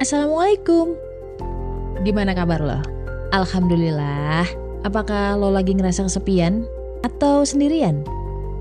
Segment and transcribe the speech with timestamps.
[0.00, 0.96] Assalamualaikum.
[2.08, 2.80] Gimana kabar lo?
[3.36, 4.48] Alhamdulillah.
[4.80, 6.64] Apakah lo lagi ngerasa kesepian
[7.04, 8.00] atau sendirian?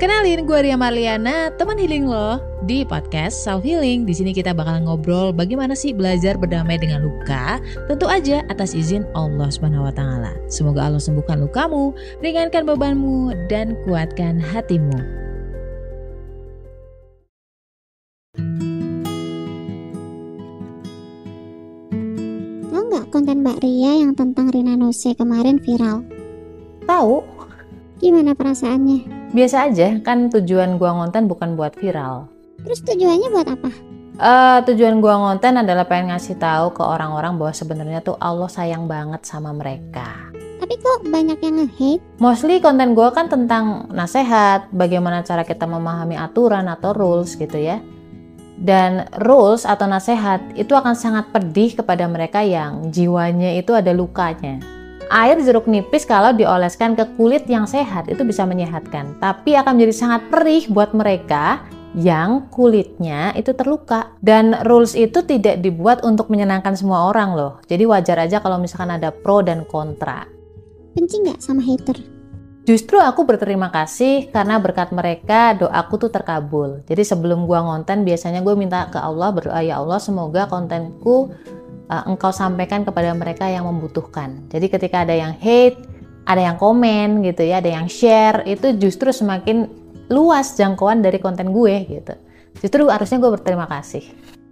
[0.00, 4.08] Kenalin gue Ria Marliana, teman healing lo di podcast Self Healing.
[4.08, 9.04] Di sini kita bakal ngobrol bagaimana sih belajar berdamai dengan luka, tentu aja atas izin
[9.12, 9.92] Allah Subhanahu.
[10.48, 11.92] Semoga Allah sembuhkan lukamu,
[12.24, 15.25] ringankan bebanmu dan kuatkan hatimu.
[23.16, 26.04] Konten Mbak Ria yang tentang Rina Nose kemarin viral?
[26.84, 27.24] Tahu,
[27.96, 29.32] Gimana perasaannya?
[29.32, 32.28] biasa aja kan tujuan gua ngonten bukan buat viral.
[32.60, 33.72] Terus tujuannya buat apa?
[34.20, 38.84] Eh tujuan gua ngonten adalah pengen ngasih tahu ke orang-orang bahwa sebenarnya tuh Allah sayang
[38.84, 40.28] banget sama mereka.
[40.60, 42.04] Tapi kok banyak yang nge-hate?
[42.20, 47.80] Mostly konten gua kan tentang nasehat, bagaimana cara kita memahami aturan atau rules gitu ya.
[48.56, 54.58] Dan rules atau nasehat itu akan sangat pedih kepada mereka yang jiwanya itu ada lukanya.
[55.06, 59.94] Air jeruk nipis kalau dioleskan ke kulit yang sehat itu bisa menyehatkan, tapi akan menjadi
[59.94, 61.62] sangat perih buat mereka
[61.94, 64.18] yang kulitnya itu terluka.
[64.18, 67.62] Dan rules itu tidak dibuat untuk menyenangkan semua orang loh.
[67.70, 70.26] Jadi wajar aja kalau misalkan ada pro dan kontra.
[70.96, 72.15] Benci nggak sama hater?
[72.66, 76.82] Justru aku berterima kasih karena berkat mereka doaku tuh terkabul.
[76.90, 81.30] Jadi sebelum gua ngonten biasanya gue minta ke Allah berdoa ya Allah semoga kontenku
[81.86, 84.50] uh, engkau sampaikan kepada mereka yang membutuhkan.
[84.50, 85.78] Jadi ketika ada yang hate,
[86.26, 89.70] ada yang komen gitu ya, ada yang share, itu justru semakin
[90.10, 92.18] luas jangkauan dari konten gue gitu.
[92.58, 94.02] Justru harusnya gue berterima kasih.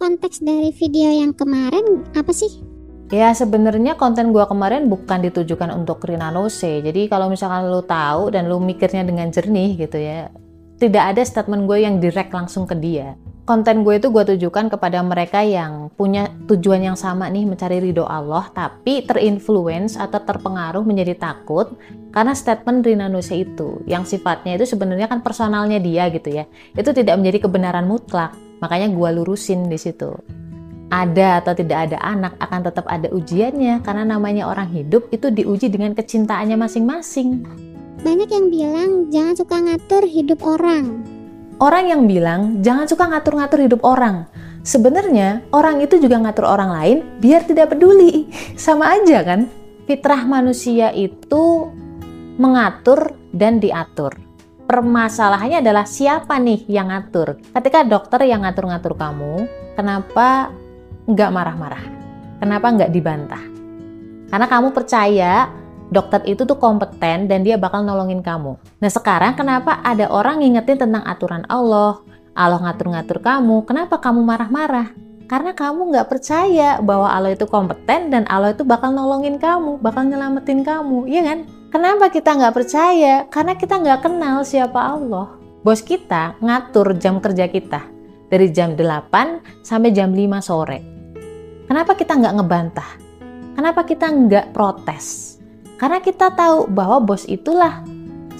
[0.00, 2.67] Konteks dari video yang kemarin apa sih?
[3.08, 6.84] Ya sebenarnya konten gua kemarin bukan ditujukan untuk Rina Nose.
[6.84, 10.28] Jadi kalau misalkan lu tahu dan lu mikirnya dengan jernih gitu ya,
[10.76, 13.16] tidak ada statement gue yang direct langsung ke dia.
[13.48, 18.04] Konten gue itu gue tujukan kepada mereka yang punya tujuan yang sama nih mencari ridho
[18.04, 21.80] Allah, tapi terinfluence atau terpengaruh menjadi takut
[22.12, 26.44] karena statement Rina Nose itu, yang sifatnya itu sebenarnya kan personalnya dia gitu ya.
[26.76, 28.36] Itu tidak menjadi kebenaran mutlak.
[28.60, 30.37] Makanya gue lurusin di situ
[30.88, 35.68] ada atau tidak ada anak akan tetap ada ujiannya karena namanya orang hidup itu diuji
[35.68, 37.44] dengan kecintaannya masing-masing.
[38.00, 41.04] Banyak yang bilang jangan suka ngatur hidup orang.
[41.58, 44.24] Orang yang bilang jangan suka ngatur-ngatur hidup orang.
[44.62, 48.30] Sebenarnya orang itu juga ngatur orang lain biar tidak peduli.
[48.56, 49.50] Sama aja kan?
[49.84, 51.68] Fitrah manusia itu
[52.38, 54.14] mengatur dan diatur.
[54.68, 57.40] Permasalahannya adalah siapa nih yang ngatur.
[57.56, 60.52] Ketika dokter yang ngatur-ngatur kamu, kenapa
[61.08, 61.84] nggak marah-marah?
[62.38, 63.42] Kenapa nggak dibantah?
[64.28, 65.48] Karena kamu percaya
[65.88, 68.60] dokter itu tuh kompeten dan dia bakal nolongin kamu.
[68.60, 72.04] Nah sekarang kenapa ada orang ngingetin tentang aturan Allah?
[72.36, 74.94] Allah ngatur-ngatur kamu, kenapa kamu marah-marah?
[75.28, 80.06] Karena kamu nggak percaya bahwa Allah itu kompeten dan Allah itu bakal nolongin kamu, bakal
[80.06, 81.38] nyelamatin kamu, iya kan?
[81.68, 83.28] Kenapa kita nggak percaya?
[83.28, 85.36] Karena kita nggak kenal siapa Allah.
[85.60, 87.84] Bos kita ngatur jam kerja kita
[88.32, 90.97] dari jam 8 sampai jam 5 sore.
[91.68, 92.90] Kenapa kita nggak ngebantah?
[93.52, 95.36] Kenapa kita nggak protes?
[95.76, 97.84] Karena kita tahu bahwa bos itulah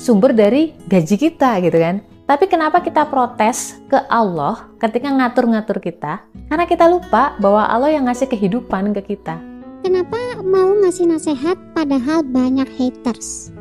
[0.00, 2.00] sumber dari gaji kita gitu kan.
[2.24, 6.24] Tapi kenapa kita protes ke Allah ketika ngatur-ngatur kita?
[6.48, 9.36] Karena kita lupa bahwa Allah yang ngasih kehidupan ke kita.
[9.84, 13.52] Kenapa mau ngasih nasihat padahal banyak haters?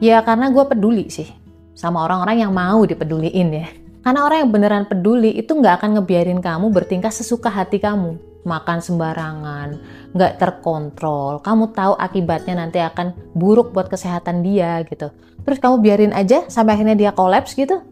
[0.00, 1.28] Ya karena gue peduli sih
[1.76, 3.68] sama orang-orang yang mau dipeduliin ya.
[4.00, 8.29] Karena orang yang beneran peduli itu nggak akan ngebiarin kamu bertingkah sesuka hati kamu.
[8.40, 9.68] Makan sembarangan,
[10.16, 11.44] nggak terkontrol.
[11.44, 15.12] Kamu tahu akibatnya nanti akan buruk buat kesehatan dia gitu.
[15.44, 17.84] Terus kamu biarin aja sampai akhirnya dia kolaps gitu.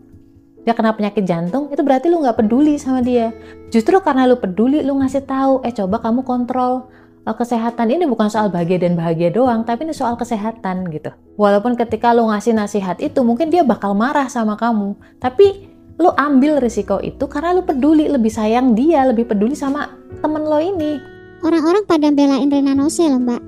[0.64, 3.32] Dia kena penyakit jantung, itu berarti lu nggak peduli sama dia.
[3.72, 6.88] Justru karena lu peduli, lu ngasih tahu, eh coba kamu kontrol
[7.28, 11.12] Eh, kesehatan ini bukan soal bahagia dan bahagia doang, tapi ini soal kesehatan gitu.
[11.36, 15.67] Walaupun ketika lo ngasih nasihat itu mungkin dia bakal marah sama kamu, tapi
[15.98, 20.62] lo ambil risiko itu karena lo peduli, lebih sayang dia, lebih peduli sama temen lo
[20.62, 21.02] ini.
[21.42, 23.42] Orang-orang pada belain Rina Nose loh mbak.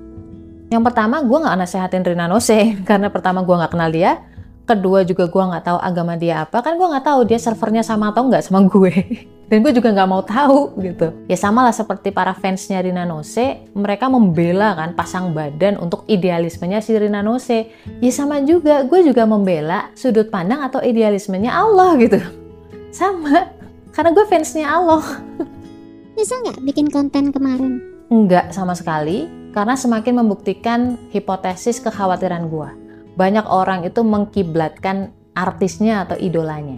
[0.70, 4.19] Yang pertama gue nggak nasehatin Rina Nose karena pertama gue nggak kenal dia,
[4.66, 8.10] kedua juga gue nggak tahu agama dia apa, kan gue nggak tahu dia servernya sama
[8.10, 8.94] atau nggak sama gue.
[9.50, 13.66] dan gue juga nggak mau tahu gitu ya sama lah seperti para fansnya Rina Nose
[13.75, 17.66] mereka membela kan pasang badan untuk idealismenya si Rina Nose
[17.98, 22.39] ya sama juga gue juga membela sudut pandang atau idealismenya Allah gitu
[22.90, 23.50] sama
[23.90, 25.02] karena gue fansnya Allah
[26.20, 27.81] Bisa nggak bikin konten kemarin?
[28.12, 29.25] Enggak sama sekali,
[29.56, 32.69] karena semakin membuktikan hipotesis kekhawatiran gue.
[33.16, 36.76] Banyak orang itu mengkiblatkan artisnya atau idolanya.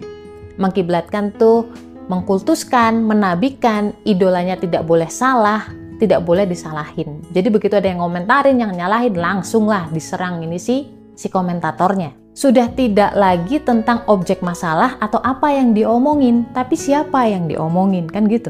[0.55, 1.67] Mengkiblatkan tuh
[2.07, 5.67] mengkultuskan, menabikan, idolanya tidak boleh salah,
[5.99, 7.19] tidak boleh disalahin.
[7.35, 10.87] Jadi begitu ada yang komentarin, yang nyalahin, langsung lah diserang ini si
[11.19, 12.22] si komentatornya.
[12.33, 18.25] Sudah tidak lagi tentang objek masalah atau apa yang diomongin, tapi siapa yang diomongin, kan
[18.25, 18.49] gitu.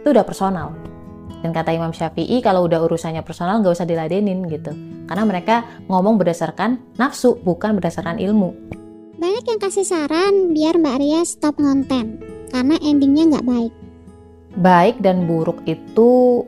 [0.00, 0.72] Itu udah personal.
[1.44, 4.72] Dan kata Imam Syafi'i, kalau udah urusannya personal nggak usah diladenin gitu.
[5.04, 8.56] Karena mereka ngomong berdasarkan nafsu, bukan berdasarkan ilmu.
[9.20, 13.72] Banyak yang kasih saran biar Mbak Ria stop ngonten, karena endingnya nggak baik.
[14.56, 16.42] Baik dan buruk itu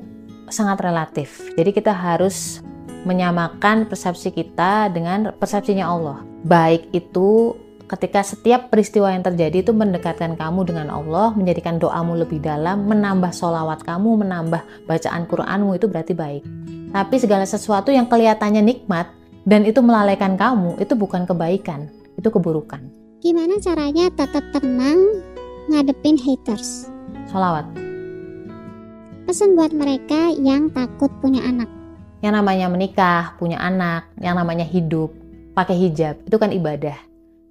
[0.48, 1.52] sangat relatif.
[1.60, 2.64] Jadi kita harus
[3.04, 6.18] menyamakan persepsi kita dengan persepsinya Allah.
[6.44, 7.56] Baik itu
[7.90, 13.34] ketika setiap peristiwa yang terjadi itu mendekatkan kamu dengan Allah, menjadikan doamu lebih dalam, menambah
[13.34, 16.42] solawat kamu, menambah bacaan Quranmu itu berarti baik.
[16.94, 19.10] Tapi segala sesuatu yang kelihatannya nikmat
[19.42, 22.86] dan itu melalaikan kamu, itu bukan kebaikan, itu keburukan.
[23.20, 24.96] Gimana caranya tetap tenang
[25.68, 26.86] ngadepin haters?
[27.28, 27.66] Solawat.
[29.26, 31.59] Pesan buat mereka yang takut punya anak.
[32.20, 35.12] Yang namanya menikah, punya anak, yang namanya hidup,
[35.56, 36.96] pakai hijab, itu kan ibadah.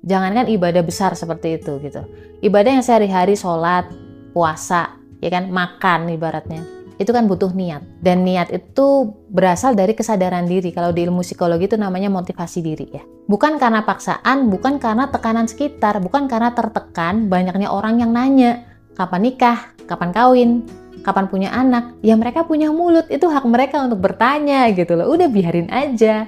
[0.05, 2.05] Jangankan ibadah besar seperti itu gitu.
[2.39, 3.89] Ibadah yang sehari-hari sholat,
[4.31, 6.63] puasa, ya kan, makan ibaratnya.
[6.99, 7.83] Itu kan butuh niat.
[7.99, 10.71] Dan niat itu berasal dari kesadaran diri.
[10.71, 13.03] Kalau di ilmu psikologi itu namanya motivasi diri ya.
[13.27, 18.67] Bukan karena paksaan, bukan karena tekanan sekitar, bukan karena tertekan banyaknya orang yang nanya,
[18.99, 20.51] kapan nikah, kapan kawin,
[21.01, 25.11] kapan punya anak, ya mereka punya mulut, itu hak mereka untuk bertanya gitu loh.
[25.11, 26.27] Udah biarin aja.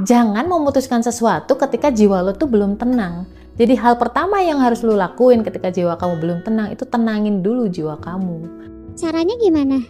[0.00, 3.28] Jangan memutuskan sesuatu ketika jiwa lo tuh belum tenang.
[3.60, 7.68] Jadi hal pertama yang harus lo lakuin ketika jiwa kamu belum tenang itu tenangin dulu
[7.68, 8.48] jiwa kamu.
[8.96, 9.84] Caranya gimana?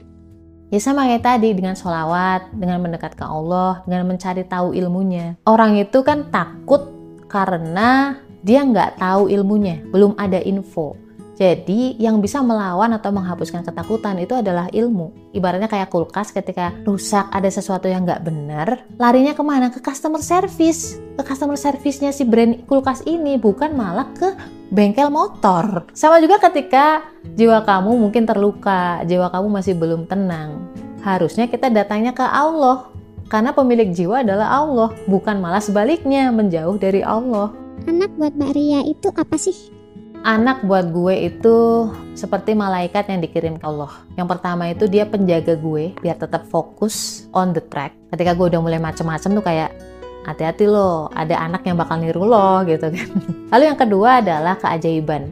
[0.72, 5.36] Ya sama kayak tadi dengan sholawat, dengan mendekat ke Allah, dengan mencari tahu ilmunya.
[5.46, 6.88] Orang itu kan takut
[7.28, 10.98] karena dia nggak tahu ilmunya, belum ada info.
[11.32, 15.32] Jadi yang bisa melawan atau menghapuskan ketakutan itu adalah ilmu.
[15.32, 19.72] Ibaratnya kayak kulkas ketika rusak ada sesuatu yang nggak benar, larinya ke mana?
[19.72, 21.00] Ke customer service.
[21.16, 24.28] Ke customer service-nya si brand kulkas ini, bukan malah ke
[24.68, 25.88] bengkel motor.
[25.96, 30.68] Sama juga ketika jiwa kamu mungkin terluka, jiwa kamu masih belum tenang.
[31.00, 32.92] Harusnya kita datangnya ke Allah.
[33.32, 37.48] Karena pemilik jiwa adalah Allah, bukan malah sebaliknya menjauh dari Allah.
[37.88, 39.81] Anak buat Mbak Ria itu apa sih?
[40.22, 43.90] Anak buat gue itu seperti malaikat yang dikirim ke Allah.
[44.14, 47.90] Yang pertama itu dia penjaga gue biar tetap fokus on the track.
[48.14, 49.74] Ketika gue udah mulai macem-macem tuh kayak
[50.22, 53.08] hati-hati loh, ada anak yang bakal niru lo gitu kan.
[53.50, 55.26] Lalu yang kedua adalah keajaiban.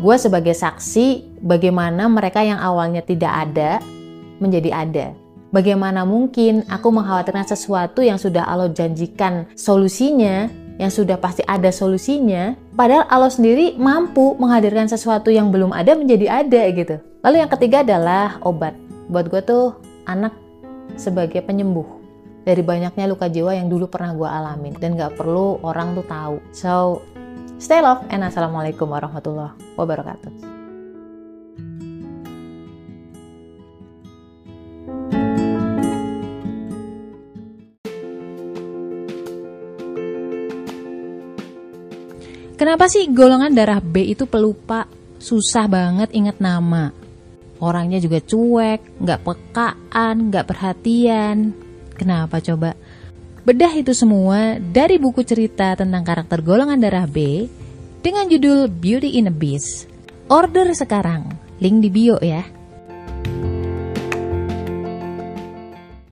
[0.00, 3.76] Gue sebagai saksi bagaimana mereka yang awalnya tidak ada
[4.40, 5.06] menjadi ada.
[5.52, 10.48] Bagaimana mungkin aku mengkhawatirkan sesuatu yang sudah Allah janjikan solusinya
[10.78, 16.44] yang sudah pasti ada solusinya, padahal Allah sendiri mampu menghadirkan sesuatu yang belum ada menjadi
[16.44, 16.96] ada gitu.
[17.22, 18.74] Lalu yang ketiga adalah obat.
[19.06, 19.66] Buat gue tuh
[20.04, 20.34] anak
[20.98, 21.86] sebagai penyembuh
[22.44, 26.36] dari banyaknya luka jiwa yang dulu pernah gue alamin dan gak perlu orang tuh tahu.
[26.52, 27.00] So,
[27.56, 30.53] stay love and assalamualaikum warahmatullahi wabarakatuh.
[42.74, 44.90] Kenapa sih golongan darah B itu pelupa,
[45.22, 46.90] susah banget ingat nama?
[47.62, 51.54] Orangnya juga cuek, nggak pekaan, nggak perhatian.
[51.94, 52.74] Kenapa coba?
[53.46, 57.46] Bedah itu semua dari buku cerita tentang karakter golongan darah B
[58.02, 59.86] dengan judul Beauty in a Beast.
[60.26, 61.30] Order sekarang,
[61.62, 62.42] link di bio ya.